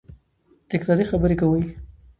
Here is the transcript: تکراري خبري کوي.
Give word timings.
تکراري 0.69 1.05
خبري 1.11 1.35
کوي. 1.41 1.61